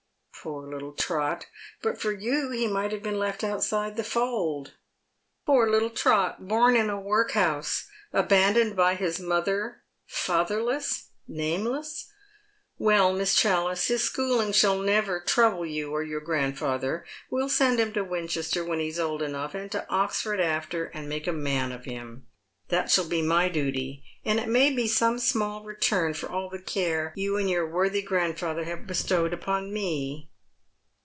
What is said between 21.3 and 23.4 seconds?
man of him. That shall be